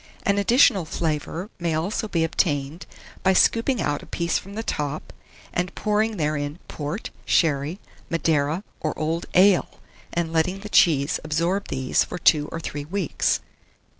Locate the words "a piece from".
4.01-4.55